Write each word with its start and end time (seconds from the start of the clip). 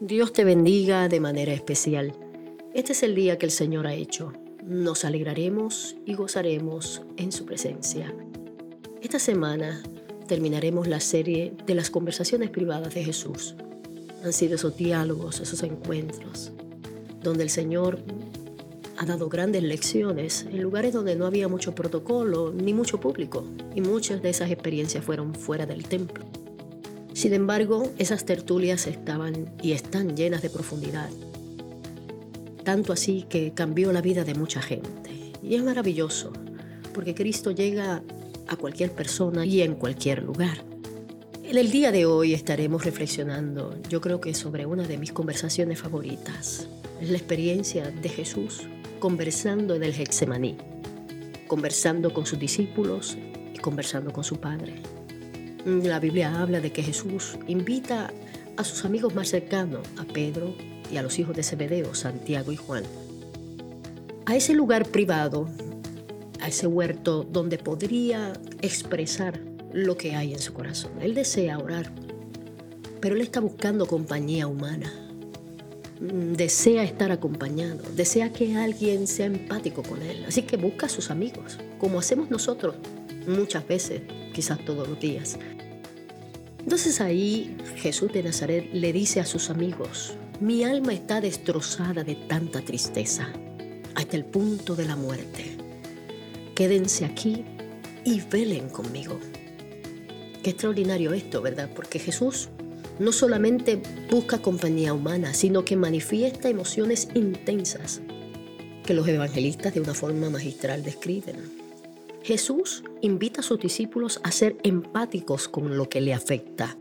Dios 0.00 0.32
te 0.32 0.42
bendiga 0.42 1.08
de 1.08 1.20
manera 1.20 1.52
especial. 1.52 2.12
Este 2.74 2.92
es 2.92 3.04
el 3.04 3.14
día 3.14 3.38
que 3.38 3.46
el 3.46 3.52
Señor 3.52 3.86
ha 3.86 3.94
hecho. 3.94 4.32
Nos 4.64 5.04
alegraremos 5.04 5.94
y 6.04 6.14
gozaremos 6.14 7.02
en 7.16 7.30
su 7.30 7.46
presencia. 7.46 8.12
Esta 9.02 9.20
semana 9.20 9.84
terminaremos 10.26 10.88
la 10.88 10.98
serie 10.98 11.54
de 11.64 11.76
las 11.76 11.90
conversaciones 11.90 12.50
privadas 12.50 12.92
de 12.92 13.04
Jesús. 13.04 13.54
Han 14.24 14.32
sido 14.32 14.56
esos 14.56 14.76
diálogos, 14.76 15.38
esos 15.38 15.62
encuentros, 15.62 16.50
donde 17.22 17.44
el 17.44 17.50
Señor 17.50 18.00
ha 18.96 19.06
dado 19.06 19.28
grandes 19.28 19.62
lecciones 19.62 20.44
en 20.50 20.60
lugares 20.60 20.92
donde 20.92 21.14
no 21.14 21.24
había 21.24 21.46
mucho 21.46 21.72
protocolo 21.76 22.52
ni 22.52 22.74
mucho 22.74 22.98
público, 22.98 23.44
y 23.76 23.80
muchas 23.80 24.22
de 24.22 24.30
esas 24.30 24.50
experiencias 24.50 25.04
fueron 25.04 25.36
fuera 25.36 25.66
del 25.66 25.86
templo. 25.86 26.24
Sin 27.14 27.32
embargo, 27.32 27.92
esas 27.96 28.24
tertulias 28.24 28.88
estaban 28.88 29.54
y 29.62 29.72
están 29.72 30.16
llenas 30.16 30.42
de 30.42 30.50
profundidad, 30.50 31.08
tanto 32.64 32.92
así 32.92 33.24
que 33.28 33.52
cambió 33.54 33.92
la 33.92 34.00
vida 34.00 34.24
de 34.24 34.34
mucha 34.34 34.60
gente. 34.60 35.32
Y 35.40 35.54
es 35.54 35.62
maravilloso, 35.62 36.32
porque 36.92 37.14
Cristo 37.14 37.52
llega 37.52 38.02
a 38.48 38.56
cualquier 38.56 38.90
persona 38.90 39.46
y 39.46 39.62
en 39.62 39.76
cualquier 39.76 40.24
lugar. 40.24 40.64
En 41.44 41.56
el 41.56 41.70
día 41.70 41.92
de 41.92 42.04
hoy 42.04 42.34
estaremos 42.34 42.84
reflexionando, 42.84 43.78
yo 43.88 44.00
creo 44.00 44.20
que 44.20 44.34
sobre 44.34 44.66
una 44.66 44.82
de 44.82 44.98
mis 44.98 45.12
conversaciones 45.12 45.78
favoritas. 45.78 46.66
La 47.00 47.16
experiencia 47.16 47.90
de 47.90 48.08
Jesús 48.08 48.62
conversando 48.98 49.76
en 49.76 49.84
el 49.84 49.92
Hexemaní, 49.92 50.56
conversando 51.46 52.12
con 52.12 52.26
sus 52.26 52.38
discípulos 52.38 53.16
y 53.54 53.58
conversando 53.58 54.12
con 54.12 54.24
su 54.24 54.40
Padre. 54.40 54.82
La 55.64 55.98
Biblia 55.98 56.40
habla 56.40 56.60
de 56.60 56.72
que 56.72 56.82
Jesús 56.82 57.38
invita 57.46 58.12
a 58.56 58.64
sus 58.64 58.84
amigos 58.84 59.14
más 59.14 59.28
cercanos, 59.28 59.86
a 59.96 60.04
Pedro 60.04 60.54
y 60.92 60.96
a 60.96 61.02
los 61.02 61.18
hijos 61.18 61.34
de 61.34 61.42
Zebedeo, 61.42 61.94
Santiago 61.94 62.52
y 62.52 62.56
Juan, 62.56 62.84
a 64.26 64.36
ese 64.36 64.54
lugar 64.54 64.86
privado, 64.86 65.48
a 66.40 66.48
ese 66.48 66.66
huerto 66.66 67.24
donde 67.24 67.58
podría 67.58 68.34
expresar 68.62 69.40
lo 69.72 69.96
que 69.96 70.14
hay 70.14 70.34
en 70.34 70.38
su 70.38 70.52
corazón. 70.52 70.92
Él 71.00 71.14
desea 71.14 71.58
orar, 71.58 71.90
pero 73.00 73.14
él 73.14 73.22
está 73.22 73.40
buscando 73.40 73.86
compañía 73.86 74.46
humana 74.46 74.92
Mm, 76.00 76.32
desea 76.32 76.82
estar 76.82 77.12
acompañado, 77.12 77.82
desea 77.94 78.32
que 78.32 78.56
alguien 78.56 79.06
sea 79.06 79.26
empático 79.26 79.82
con 79.82 80.02
él. 80.02 80.24
Así 80.26 80.42
que 80.42 80.56
busca 80.56 80.86
a 80.86 80.88
sus 80.88 81.10
amigos, 81.10 81.58
como 81.78 81.98
hacemos 81.98 82.30
nosotros 82.30 82.74
muchas 83.26 83.66
veces, 83.66 84.02
quizás 84.32 84.62
todos 84.64 84.88
los 84.88 84.98
días. 84.98 85.38
Entonces 86.64 87.02
ahí 87.02 87.58
Jesús 87.76 88.10
de 88.14 88.22
Nazaret 88.22 88.70
le 88.72 88.90
dice 88.94 89.20
a 89.20 89.26
sus 89.26 89.50
amigos, 89.50 90.14
mi 90.40 90.64
alma 90.64 90.94
está 90.94 91.20
destrozada 91.20 92.04
de 92.04 92.14
tanta 92.14 92.62
tristeza, 92.62 93.30
hasta 93.94 94.16
el 94.16 94.24
punto 94.24 94.74
de 94.74 94.86
la 94.86 94.96
muerte. 94.96 95.58
Quédense 96.54 97.04
aquí 97.04 97.44
y 98.02 98.22
velen 98.22 98.70
conmigo. 98.70 99.20
Qué 100.42 100.50
extraordinario 100.50 101.12
esto, 101.12 101.42
¿verdad? 101.42 101.68
Porque 101.76 101.98
Jesús 101.98 102.48
no 102.98 103.12
solamente 103.12 103.82
busca 104.10 104.38
compañía 104.38 104.94
humana, 104.94 105.34
sino 105.34 105.66
que 105.66 105.76
manifiesta 105.76 106.48
emociones 106.48 107.08
intensas 107.14 108.00
que 108.86 108.94
los 108.94 109.06
evangelistas 109.06 109.74
de 109.74 109.80
una 109.80 109.92
forma 109.92 110.30
magistral 110.30 110.82
describen. 110.82 111.63
Jesús 112.24 112.82
invita 113.02 113.40
a 113.40 113.44
sus 113.44 113.60
discípulos 113.60 114.18
a 114.22 114.32
ser 114.32 114.56
empáticos 114.62 115.46
con 115.46 115.76
lo 115.76 115.90
que 115.90 116.00
le 116.00 116.14
afecta 116.14 116.78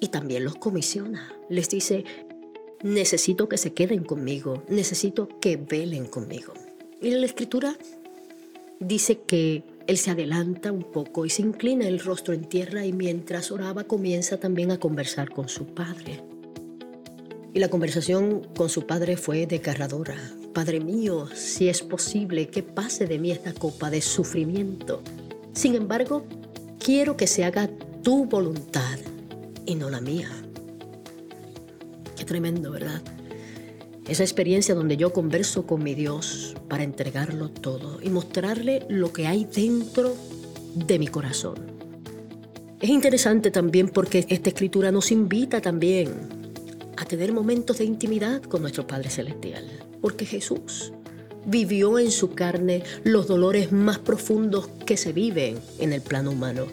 y 0.00 0.08
también 0.08 0.44
los 0.44 0.54
comisiona. 0.54 1.34
Les 1.48 1.68
dice, 1.68 2.04
necesito 2.80 3.48
que 3.48 3.58
se 3.58 3.74
queden 3.74 4.04
conmigo, 4.04 4.62
necesito 4.68 5.28
que 5.40 5.56
velen 5.56 6.06
conmigo. 6.06 6.54
Y 7.02 7.10
la 7.10 7.26
escritura 7.26 7.76
dice 8.78 9.18
que 9.22 9.64
él 9.88 9.98
se 9.98 10.12
adelanta 10.12 10.70
un 10.70 10.84
poco 10.84 11.26
y 11.26 11.30
se 11.30 11.42
inclina 11.42 11.88
el 11.88 11.98
rostro 11.98 12.32
en 12.32 12.44
tierra 12.44 12.86
y 12.86 12.92
mientras 12.92 13.50
oraba 13.50 13.82
comienza 13.82 14.38
también 14.38 14.70
a 14.70 14.78
conversar 14.78 15.30
con 15.30 15.48
su 15.48 15.66
padre. 15.66 16.22
Y 17.52 17.58
la 17.58 17.70
conversación 17.70 18.46
con 18.56 18.68
su 18.68 18.86
padre 18.86 19.16
fue 19.16 19.48
desgarradora. 19.48 20.16
Padre 20.52 20.80
mío, 20.80 21.28
si 21.34 21.68
es 21.68 21.82
posible 21.82 22.48
que 22.48 22.62
pase 22.62 23.06
de 23.06 23.18
mí 23.18 23.30
esta 23.30 23.52
copa 23.52 23.90
de 23.90 24.00
sufrimiento. 24.00 25.02
Sin 25.52 25.74
embargo, 25.74 26.24
quiero 26.78 27.16
que 27.16 27.26
se 27.26 27.44
haga 27.44 27.70
tu 28.02 28.24
voluntad 28.24 28.98
y 29.66 29.74
no 29.76 29.90
la 29.90 30.00
mía. 30.00 30.30
Qué 32.16 32.24
tremendo, 32.24 32.70
¿verdad? 32.70 33.02
Esa 34.08 34.24
experiencia 34.24 34.74
donde 34.74 34.96
yo 34.96 35.12
converso 35.12 35.66
con 35.66 35.84
mi 35.84 35.94
Dios 35.94 36.56
para 36.68 36.82
entregarlo 36.82 37.50
todo 37.50 38.00
y 38.02 38.08
mostrarle 38.08 38.84
lo 38.88 39.12
que 39.12 39.26
hay 39.26 39.44
dentro 39.44 40.16
de 40.74 40.98
mi 40.98 41.06
corazón. 41.06 41.70
Es 42.80 42.90
interesante 42.90 43.50
también 43.50 43.88
porque 43.88 44.26
esta 44.28 44.48
escritura 44.48 44.90
nos 44.90 45.12
invita 45.12 45.60
también 45.60 46.08
a 46.96 47.04
tener 47.04 47.32
momentos 47.32 47.78
de 47.78 47.84
intimidad 47.84 48.42
con 48.42 48.62
nuestro 48.62 48.86
Padre 48.86 49.10
Celestial, 49.10 49.64
porque 50.00 50.26
Jesús 50.26 50.92
vivió 51.46 51.98
en 51.98 52.10
su 52.10 52.34
carne 52.34 52.82
los 53.04 53.26
dolores 53.26 53.72
más 53.72 53.98
profundos 53.98 54.68
que 54.86 54.96
se 54.96 55.12
viven 55.12 55.58
en 55.78 55.92
el 55.92 56.02
plano 56.02 56.30
humano 56.30 56.66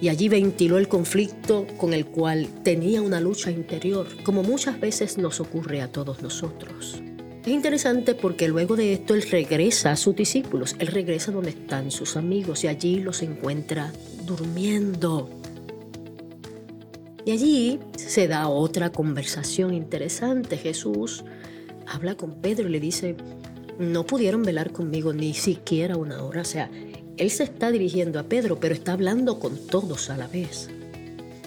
y 0.00 0.08
allí 0.08 0.28
ventiló 0.28 0.78
el 0.78 0.88
conflicto 0.88 1.66
con 1.76 1.92
el 1.92 2.06
cual 2.06 2.48
tenía 2.62 3.02
una 3.02 3.20
lucha 3.20 3.50
interior, 3.50 4.06
como 4.22 4.42
muchas 4.42 4.80
veces 4.80 5.18
nos 5.18 5.40
ocurre 5.40 5.80
a 5.80 5.90
todos 5.90 6.22
nosotros. 6.22 7.02
Es 7.42 7.48
interesante 7.48 8.14
porque 8.14 8.46
luego 8.46 8.76
de 8.76 8.92
esto 8.92 9.14
él 9.14 9.22
regresa 9.22 9.92
a 9.92 9.96
sus 9.96 10.14
discípulos, 10.14 10.76
él 10.78 10.88
regresa 10.88 11.32
donde 11.32 11.50
están 11.50 11.90
sus 11.90 12.16
amigos 12.16 12.64
y 12.64 12.68
allí 12.68 13.00
los 13.00 13.22
encuentra 13.22 13.92
durmiendo. 14.24 15.30
Y 17.24 17.32
allí 17.32 17.80
se 17.96 18.28
da 18.28 18.48
otra 18.48 18.90
conversación 18.90 19.74
interesante. 19.74 20.56
Jesús 20.56 21.24
habla 21.88 22.14
con 22.14 22.40
Pedro 22.40 22.68
y 22.68 22.72
le 22.72 22.80
dice, 22.80 23.16
no 23.78 24.04
pudieron 24.04 24.42
velar 24.42 24.72
conmigo 24.72 25.12
ni 25.12 25.34
siquiera 25.34 25.96
una 25.96 26.22
hora. 26.22 26.42
O 26.42 26.44
sea, 26.44 26.70
él 27.16 27.30
se 27.30 27.44
está 27.44 27.70
dirigiendo 27.70 28.18
a 28.18 28.24
Pedro, 28.24 28.60
pero 28.60 28.74
está 28.74 28.92
hablando 28.92 29.38
con 29.38 29.66
todos 29.66 30.10
a 30.10 30.16
la 30.16 30.26
vez. 30.26 30.68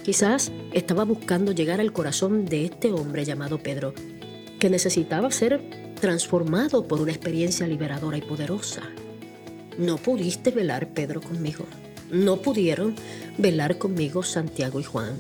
Quizás 0.04 0.52
estaba 0.74 1.04
buscando 1.04 1.52
llegar 1.52 1.80
al 1.80 1.94
corazón 1.94 2.46
de 2.46 2.66
este 2.66 2.92
hombre 2.92 3.24
llamado 3.24 3.60
Pedro, 3.60 3.94
que 4.60 4.70
necesitaba 4.70 5.32
ser 5.32 5.62
transformado 6.00 6.88
por 6.88 7.02
una 7.02 7.12
experiencia 7.12 7.68
liberadora 7.68 8.18
y 8.18 8.22
poderosa. 8.22 8.82
No 9.78 9.98
pudiste 9.98 10.52
velar, 10.52 10.90
Pedro, 10.90 11.22
conmigo. 11.22 11.66
No 12.12 12.38
pudieron 12.38 12.96
velar 13.38 13.78
conmigo 13.78 14.24
Santiago 14.24 14.80
y 14.80 14.84
Juan. 14.84 15.14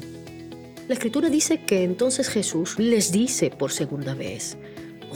La 0.87 0.95
escritura 0.95 1.29
dice 1.29 1.63
que 1.63 1.83
entonces 1.83 2.27
Jesús 2.27 2.77
les 2.77 3.11
dice 3.11 3.49
por 3.49 3.71
segunda 3.71 4.13
vez, 4.13 4.57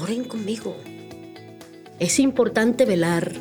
oren 0.02 0.24
conmigo. 0.24 0.76
Es 2.00 2.20
importante 2.20 2.86
velar 2.86 3.34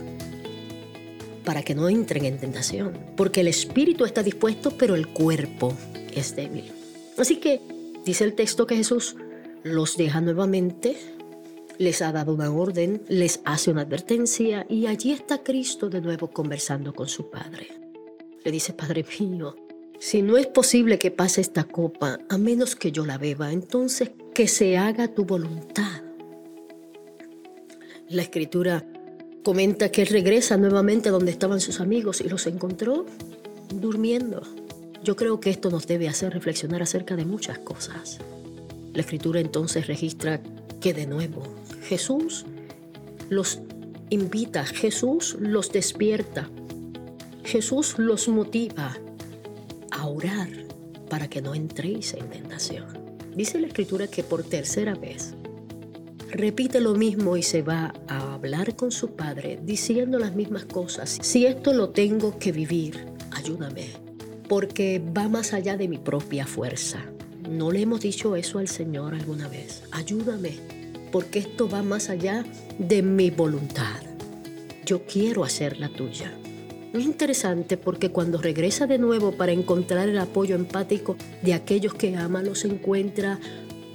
para 1.44 1.62
que 1.62 1.74
no 1.74 1.88
entren 1.88 2.24
en 2.24 2.38
tentación, 2.38 2.98
porque 3.16 3.40
el 3.40 3.48
espíritu 3.48 4.04
está 4.04 4.22
dispuesto, 4.22 4.72
pero 4.78 4.94
el 4.94 5.08
cuerpo 5.08 5.74
es 6.14 6.34
débil. 6.34 6.72
Así 7.18 7.36
que 7.36 7.60
dice 8.04 8.24
el 8.24 8.34
texto 8.34 8.66
que 8.66 8.76
Jesús 8.76 9.16
los 9.62 9.96
deja 9.96 10.20
nuevamente, 10.20 10.96
les 11.78 12.02
ha 12.02 12.12
dado 12.12 12.34
una 12.34 12.50
orden, 12.50 13.02
les 13.08 13.40
hace 13.44 13.70
una 13.70 13.82
advertencia 13.82 14.64
y 14.68 14.86
allí 14.86 15.12
está 15.12 15.42
Cristo 15.42 15.88
de 15.88 16.00
nuevo 16.00 16.30
conversando 16.30 16.92
con 16.94 17.08
su 17.08 17.30
Padre. 17.30 17.68
Le 18.44 18.50
dice, 18.52 18.72
Padre 18.72 19.04
mío, 19.18 19.56
si 19.98 20.22
no 20.22 20.36
es 20.36 20.46
posible 20.46 20.98
que 20.98 21.10
pase 21.10 21.40
esta 21.40 21.64
copa 21.64 22.18
a 22.28 22.38
menos 22.38 22.76
que 22.76 22.92
yo 22.92 23.04
la 23.04 23.18
beba, 23.18 23.52
entonces 23.52 24.12
que 24.34 24.48
se 24.48 24.76
haga 24.76 25.08
tu 25.08 25.24
voluntad. 25.24 26.03
La 28.14 28.22
escritura 28.22 28.84
Comenta 29.42 29.90
que 29.90 30.04
regresa 30.04 30.56
nuevamente 30.56 31.08
a 31.08 31.12
donde 31.12 31.32
estaban 31.32 31.60
sus 31.60 31.80
amigos 31.80 32.20
y 32.20 32.28
los 32.28 32.46
encontró 32.46 33.06
durmiendo. 33.74 34.40
Yo 35.02 35.16
creo 35.16 35.40
que 35.40 35.50
esto 35.50 35.68
nos 35.68 35.88
debe 35.88 36.08
hacer 36.08 36.32
reflexionar 36.32 36.80
acerca 36.80 37.16
de 37.16 37.24
muchas 37.24 37.58
cosas. 37.58 38.20
La 38.92 39.00
escritura 39.00 39.40
entonces 39.40 39.88
registra 39.88 40.40
que 40.80 40.94
de 40.94 41.08
nuevo 41.08 41.42
Jesús 41.88 42.46
los 43.30 43.58
invita, 44.10 44.64
Jesús 44.64 45.36
los 45.40 45.72
despierta, 45.72 46.48
Jesús 47.42 47.98
los 47.98 48.28
motiva 48.28 48.96
a 49.90 50.06
orar 50.06 50.50
para 51.10 51.28
que 51.28 51.42
no 51.42 51.56
entréis 51.56 52.14
en 52.14 52.30
tentación. 52.30 52.86
Dice 53.34 53.58
la 53.58 53.66
escritura 53.66 54.06
que 54.06 54.22
por 54.22 54.44
tercera 54.44 54.94
vez 54.94 55.34
repite 56.34 56.80
lo 56.80 56.94
mismo 56.94 57.36
y 57.36 57.42
se 57.42 57.62
va 57.62 57.94
a 58.08 58.34
hablar 58.34 58.76
con 58.76 58.92
su 58.92 59.16
padre 59.16 59.58
diciendo 59.62 60.18
las 60.18 60.34
mismas 60.34 60.64
cosas. 60.66 61.18
Si 61.22 61.46
esto 61.46 61.72
lo 61.72 61.90
tengo 61.90 62.38
que 62.38 62.52
vivir, 62.52 63.06
ayúdame, 63.32 63.88
porque 64.48 65.02
va 65.16 65.28
más 65.28 65.52
allá 65.52 65.76
de 65.76 65.88
mi 65.88 65.98
propia 65.98 66.46
fuerza, 66.46 67.00
¿No 67.48 67.70
le 67.70 67.82
hemos 67.82 68.00
dicho 68.00 68.36
eso 68.36 68.58
al 68.58 68.68
Señor 68.68 69.14
alguna 69.14 69.48
vez? 69.48 69.82
Ayúdame, 69.90 70.54
porque 71.12 71.40
esto 71.40 71.68
va 71.68 71.82
más 71.82 72.08
allá 72.08 72.42
de 72.78 73.02
mi 73.02 73.28
voluntad. 73.28 74.00
Yo 74.86 75.04
quiero 75.04 75.44
hacer 75.44 75.78
la 75.78 75.90
tuya. 75.90 76.32
Es 76.94 77.04
interesante 77.04 77.76
porque 77.76 78.10
cuando 78.10 78.38
regresa 78.38 78.86
de 78.86 78.98
nuevo 78.98 79.32
para 79.32 79.52
encontrar 79.52 80.08
el 80.08 80.18
apoyo 80.18 80.54
empático 80.54 81.16
de 81.42 81.52
aquellos 81.52 81.92
que 81.92 82.16
ama, 82.16 82.42
los 82.42 82.64
encuentra 82.64 83.38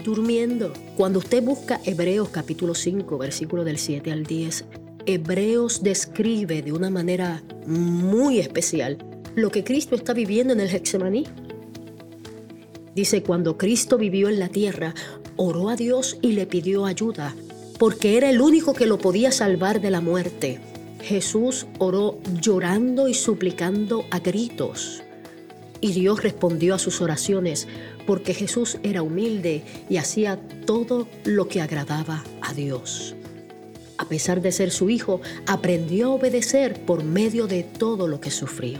durmiendo. 0.03 0.73
Cuando 0.95 1.19
usted 1.19 1.43
busca 1.43 1.79
Hebreos 1.85 2.29
capítulo 2.29 2.75
5, 2.75 3.17
versículo 3.17 3.63
del 3.63 3.77
7 3.77 4.11
al 4.11 4.23
10, 4.23 4.65
Hebreos 5.05 5.83
describe 5.83 6.61
de 6.61 6.71
una 6.71 6.89
manera 6.89 7.43
muy 7.65 8.39
especial 8.39 8.97
lo 9.35 9.51
que 9.51 9.63
Cristo 9.63 9.95
está 9.95 10.13
viviendo 10.13 10.53
en 10.53 10.59
el 10.59 10.69
Hexemaní. 10.73 11.25
Dice, 12.95 13.23
cuando 13.23 13.57
Cristo 13.57 13.97
vivió 13.97 14.29
en 14.29 14.39
la 14.39 14.49
tierra, 14.49 14.93
oró 15.35 15.69
a 15.69 15.75
Dios 15.75 16.17
y 16.21 16.33
le 16.33 16.45
pidió 16.45 16.85
ayuda, 16.85 17.35
porque 17.77 18.17
era 18.17 18.29
el 18.29 18.41
único 18.41 18.73
que 18.73 18.87
lo 18.87 18.97
podía 18.97 19.31
salvar 19.31 19.79
de 19.79 19.91
la 19.91 20.01
muerte. 20.01 20.59
Jesús 21.01 21.65
oró 21.77 22.19
llorando 22.41 23.07
y 23.07 23.13
suplicando 23.13 24.05
a 24.11 24.19
gritos. 24.19 25.01
Y 25.81 25.93
Dios 25.93 26.23
respondió 26.23 26.75
a 26.75 26.79
sus 26.79 26.99
oraciones 26.99 27.67
porque 28.09 28.33
Jesús 28.33 28.79
era 28.81 29.03
humilde 29.03 29.61
y 29.87 29.97
hacía 29.97 30.39
todo 30.65 31.07
lo 31.25 31.47
que 31.47 31.61
agradaba 31.61 32.23
a 32.41 32.55
Dios. 32.55 33.13
A 33.99 34.05
pesar 34.05 34.41
de 34.41 34.51
ser 34.51 34.71
su 34.71 34.89
hijo, 34.89 35.21
aprendió 35.45 36.07
a 36.07 36.15
obedecer 36.15 36.83
por 36.87 37.03
medio 37.03 37.45
de 37.45 37.61
todo 37.61 38.07
lo 38.07 38.19
que 38.19 38.31
sufrió. 38.31 38.79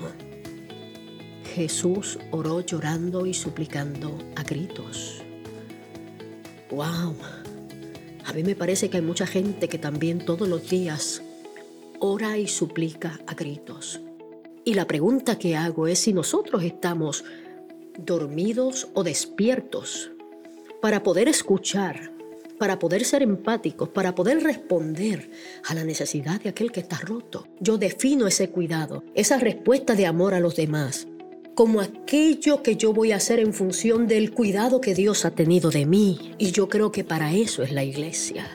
Jesús 1.54 2.18
oró 2.32 2.62
llorando 2.62 3.28
y 3.28 3.36
suplicando 3.36 4.18
a 4.36 4.42
gritos. 4.42 5.22
¡Wow! 6.72 7.16
A 8.26 8.34
mí 8.34 8.42
me 8.42 8.56
parece 8.56 8.90
que 8.90 8.98
hay 8.98 9.04
mucha 9.04 9.28
gente 9.28 9.70
que 9.70 9.78
también 9.78 10.26
todos 10.26 10.48
los 10.48 10.68
días 10.68 11.22
ora 12.00 12.40
y 12.40 12.48
suplica 12.48 13.20
a 13.28 13.36
gritos. 13.36 14.02
Y 14.66 14.74
la 14.74 14.88
pregunta 14.88 15.38
que 15.38 15.56
hago 15.56 15.86
es 15.86 16.00
si 16.00 16.14
nosotros 16.14 16.64
estamos 16.64 17.24
dormidos 18.06 18.88
o 18.94 19.04
despiertos 19.04 20.12
para 20.82 21.04
poder 21.04 21.28
escuchar, 21.28 22.12
para 22.58 22.80
poder 22.80 23.06
ser 23.06 23.24
empáticos, 23.24 23.90
para 23.90 24.16
poder 24.16 24.44
responder 24.44 25.30
a 25.66 25.74
la 25.74 25.84
necesidad 25.84 26.42
de 26.42 26.50
aquel 26.50 26.72
que 26.72 26.82
está 26.82 26.98
roto. 26.98 27.48
Yo 27.60 27.78
defino 27.78 28.28
ese 28.28 28.50
cuidado, 28.50 29.04
esa 29.16 29.38
respuesta 29.38 29.96
de 29.96 30.06
amor 30.06 30.34
a 30.34 30.40
los 30.40 30.56
demás, 30.56 31.08
como 31.56 31.82
aquello 31.82 32.64
que 32.64 32.78
yo 32.78 32.94
voy 32.94 33.12
a 33.12 33.18
hacer 33.18 33.40
en 33.40 33.54
función 33.54 34.08
del 34.08 34.32
cuidado 34.32 34.80
que 34.80 34.96
Dios 34.96 35.26
ha 35.26 35.32
tenido 35.32 35.72
de 35.72 35.86
mí. 35.86 36.34
Y 36.38 36.52
yo 36.52 36.70
creo 36.70 36.92
que 36.92 37.04
para 37.04 37.34
eso 37.34 37.64
es 37.64 37.72
la 37.72 37.84
iglesia. 37.84 38.48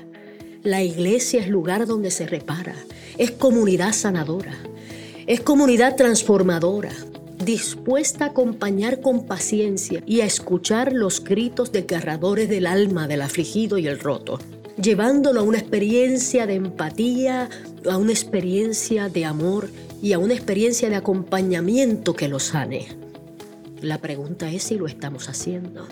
La 0.62 0.82
iglesia 0.82 1.40
es 1.40 1.48
lugar 1.48 1.86
donde 1.86 2.10
se 2.10 2.26
repara, 2.26 2.74
es 3.18 3.30
comunidad 3.30 3.92
sanadora, 3.92 4.56
es 5.26 5.42
comunidad 5.42 5.96
transformadora, 5.96 6.92
dispuesta 7.44 8.24
a 8.24 8.28
acompañar 8.28 9.00
con 9.00 9.26
paciencia 9.26 10.02
y 10.06 10.20
a 10.20 10.26
escuchar 10.26 10.92
los 10.92 11.22
gritos 11.22 11.72
desgarradores 11.72 12.48
del 12.48 12.66
alma 12.66 13.06
del 13.06 13.22
afligido 13.22 13.78
y 13.78 13.86
el 13.86 13.98
roto, 13.98 14.38
llevándolo 14.80 15.40
a 15.40 15.44
una 15.44 15.58
experiencia 15.58 16.46
de 16.46 16.54
empatía, 16.54 17.48
a 17.88 17.96
una 17.96 18.12
experiencia 18.12 19.08
de 19.08 19.24
amor 19.24 19.68
y 20.02 20.12
a 20.12 20.18
una 20.18 20.34
experiencia 20.34 20.88
de 20.88 20.96
acompañamiento 20.96 22.14
que 22.14 22.28
lo 22.28 22.38
sane. 22.38 22.88
La 23.80 23.98
pregunta 23.98 24.50
es 24.50 24.64
si 24.64 24.76
lo 24.76 24.86
estamos 24.86 25.28
haciendo. 25.28 25.86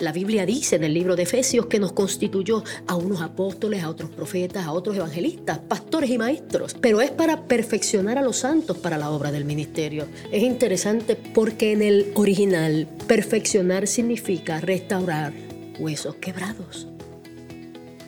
La 0.00 0.10
Biblia 0.10 0.44
dice 0.44 0.74
en 0.74 0.84
el 0.84 0.92
libro 0.92 1.14
de 1.14 1.22
Efesios 1.22 1.66
que 1.66 1.78
nos 1.78 1.92
constituyó 1.92 2.64
a 2.88 2.96
unos 2.96 3.20
apóstoles, 3.22 3.84
a 3.84 3.88
otros 3.88 4.10
profetas, 4.10 4.66
a 4.66 4.72
otros 4.72 4.96
evangelistas, 4.96 5.60
pastores 5.60 6.10
y 6.10 6.18
maestros, 6.18 6.74
pero 6.80 7.00
es 7.00 7.12
para 7.12 7.46
perfeccionar 7.46 8.18
a 8.18 8.22
los 8.22 8.38
santos 8.38 8.76
para 8.78 8.98
la 8.98 9.10
obra 9.10 9.30
del 9.30 9.44
ministerio. 9.44 10.08
Es 10.32 10.42
interesante 10.42 11.14
porque 11.14 11.72
en 11.72 11.82
el 11.82 12.10
original 12.16 12.88
perfeccionar 13.06 13.86
significa 13.86 14.60
restaurar 14.60 15.32
huesos 15.78 16.16
quebrados, 16.16 16.88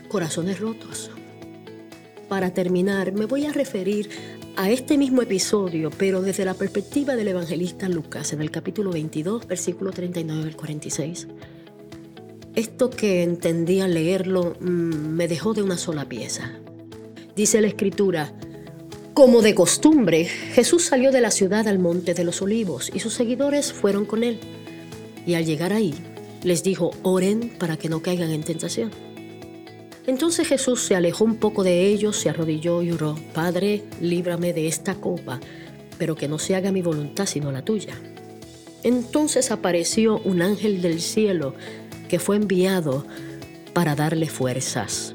corazones 0.09 0.59
rotos. 0.59 1.11
Para 2.29 2.53
terminar, 2.53 3.13
me 3.13 3.27
voy 3.27 3.47
a 3.47 3.53
referir 3.53 4.11
a 4.57 4.71
este 4.71 4.99
mismo 4.99 5.23
episodio, 5.23 5.91
pero 5.97 6.21
desde 6.21 6.45
la 6.45 6.55
perspectiva 6.55 7.15
del 7.15 7.29
evangelista 7.29 7.89
Lucas, 7.89 8.33
en 8.33 8.41
el 8.41 8.51
capítulo 8.51 8.91
22, 8.91 9.47
versículo 9.47 9.93
39 9.93 10.49
al 10.49 10.57
46. 10.57 11.29
Esto 12.57 12.89
que 12.89 13.23
entendía 13.23 13.87
leerlo 13.87 14.57
mm, 14.59 14.65
me 14.65 15.29
dejó 15.29 15.53
de 15.53 15.63
una 15.63 15.77
sola 15.77 16.09
pieza. 16.09 16.53
Dice 17.37 17.61
la 17.61 17.67
escritura, 17.67 18.33
como 19.13 19.43
de 19.43 19.55
costumbre, 19.55 20.25
Jesús 20.25 20.85
salió 20.85 21.13
de 21.13 21.21
la 21.21 21.31
ciudad 21.31 21.69
al 21.69 21.79
monte 21.79 22.15
de 22.15 22.25
los 22.25 22.41
olivos 22.41 22.91
y 22.95 23.01
sus 23.01 23.13
seguidores 23.13 23.75
fueron 23.75 24.07
con 24.07 24.25
él. 24.25 24.41
Y 25.27 25.35
al 25.35 25.45
llegar 25.45 25.75
ahí, 25.75 25.95
les 26.45 26.63
dijo, 26.63 26.93
oren 27.03 27.53
para 27.59 27.77
que 27.77 27.91
no 27.91 28.01
caigan 28.01 28.31
en 28.31 28.43
tentación. 28.43 28.91
Entonces 30.07 30.49
Jesús 30.49 30.81
se 30.81 30.97
alejó 30.97 31.25
un 31.25 31.37
poco 31.37 31.63
de 31.63 31.89
ellos, 31.89 32.17
se 32.17 32.31
arrodilló 32.31 32.81
y 32.81 32.91
oró, 32.91 33.17
Padre, 33.35 33.83
líbrame 34.01 34.55
de 34.55 34.67
esta 34.67 34.95
copa, 34.95 35.41
pero 35.99 36.15
que 36.15 36.27
no 36.27 36.39
se 36.39 36.55
haga 36.55 36.73
mi 36.73 36.81
voluntad 36.81 37.27
sino 37.27 37.53
la 37.53 37.63
tuya. 37.63 38.01
Entonces 38.83 39.51
apareció 39.51 40.21
un 40.25 40.41
ángel 40.41 40.81
del 40.81 41.03
cielo 41.03 41.55
que 42.09 42.19
fue 42.19 42.37
enviado 42.37 43.05
para 43.73 43.95
darle 43.95 44.29
fuerzas. 44.29 45.15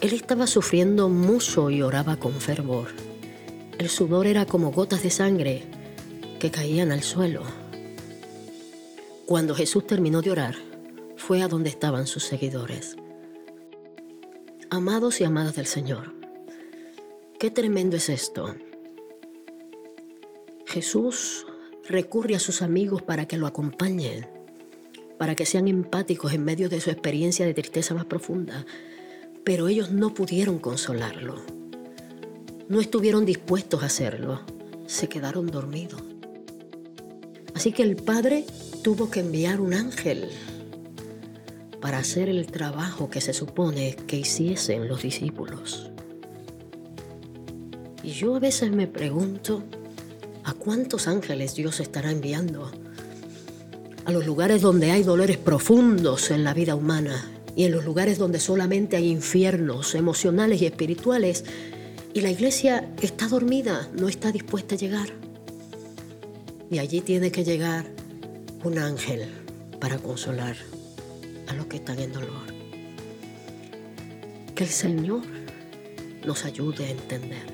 Él 0.00 0.12
estaba 0.12 0.46
sufriendo 0.46 1.08
mucho 1.08 1.70
y 1.70 1.82
oraba 1.82 2.16
con 2.16 2.32
fervor. 2.32 2.88
El 3.78 3.88
sudor 3.88 4.26
era 4.26 4.46
como 4.46 4.72
gotas 4.72 5.02
de 5.02 5.10
sangre 5.10 5.64
que 6.38 6.50
caían 6.50 6.92
al 6.92 7.02
suelo. 7.02 7.42
Cuando 9.26 9.54
Jesús 9.54 9.86
terminó 9.86 10.22
de 10.22 10.30
orar, 10.30 10.56
fue 11.16 11.42
a 11.42 11.48
donde 11.48 11.68
estaban 11.68 12.06
sus 12.06 12.24
seguidores. 12.24 12.96
Amados 14.70 15.20
y 15.20 15.24
amadas 15.24 15.54
del 15.54 15.66
Señor, 15.66 16.14
qué 17.38 17.50
tremendo 17.50 17.96
es 17.96 18.08
esto. 18.08 18.54
Jesús 20.66 21.46
recurre 21.88 22.34
a 22.34 22.40
sus 22.40 22.62
amigos 22.62 23.02
para 23.02 23.26
que 23.26 23.36
lo 23.36 23.46
acompañen 23.46 24.41
para 25.22 25.36
que 25.36 25.46
sean 25.46 25.68
empáticos 25.68 26.32
en 26.32 26.42
medio 26.42 26.68
de 26.68 26.80
su 26.80 26.90
experiencia 26.90 27.46
de 27.46 27.54
tristeza 27.54 27.94
más 27.94 28.06
profunda, 28.06 28.66
pero 29.44 29.68
ellos 29.68 29.92
no 29.92 30.14
pudieron 30.14 30.58
consolarlo. 30.58 31.40
No 32.68 32.80
estuvieron 32.80 33.24
dispuestos 33.24 33.84
a 33.84 33.86
hacerlo, 33.86 34.40
se 34.86 35.08
quedaron 35.08 35.46
dormidos. 35.46 36.02
Así 37.54 37.70
que 37.70 37.84
el 37.84 37.94
Padre 37.94 38.44
tuvo 38.82 39.12
que 39.12 39.20
enviar 39.20 39.60
un 39.60 39.74
ángel 39.74 40.28
para 41.80 41.98
hacer 41.98 42.28
el 42.28 42.48
trabajo 42.48 43.08
que 43.08 43.20
se 43.20 43.32
supone 43.32 43.94
que 43.94 44.16
hiciesen 44.16 44.88
los 44.88 45.02
discípulos. 45.02 45.88
Y 48.02 48.10
yo 48.10 48.34
a 48.34 48.40
veces 48.40 48.72
me 48.72 48.88
pregunto, 48.88 49.62
¿a 50.42 50.52
cuántos 50.52 51.06
ángeles 51.06 51.54
Dios 51.54 51.78
estará 51.78 52.10
enviando 52.10 52.81
a 54.04 54.12
los 54.12 54.26
lugares 54.26 54.62
donde 54.62 54.90
hay 54.90 55.02
dolores 55.02 55.36
profundos 55.36 56.30
en 56.30 56.44
la 56.44 56.54
vida 56.54 56.74
humana 56.74 57.30
y 57.54 57.64
en 57.64 57.72
los 57.72 57.84
lugares 57.84 58.18
donde 58.18 58.40
solamente 58.40 58.96
hay 58.96 59.10
infiernos 59.10 59.94
emocionales 59.94 60.60
y 60.62 60.66
espirituales 60.66 61.44
y 62.14 62.20
la 62.20 62.30
iglesia 62.30 62.90
está 63.00 63.28
dormida, 63.28 63.88
no 63.98 64.08
está 64.08 64.32
dispuesta 64.32 64.74
a 64.74 64.78
llegar. 64.78 65.08
Y 66.70 66.78
allí 66.78 67.00
tiene 67.00 67.30
que 67.30 67.44
llegar 67.44 67.86
un 68.64 68.78
ángel 68.78 69.28
para 69.80 69.98
consolar 69.98 70.56
a 71.48 71.54
los 71.54 71.66
que 71.66 71.76
están 71.76 71.98
en 71.98 72.12
dolor. 72.12 72.46
Que 74.54 74.64
el 74.64 74.70
Señor 74.70 75.22
nos 76.26 76.44
ayude 76.44 76.86
a 76.86 76.90
entender. 76.90 77.51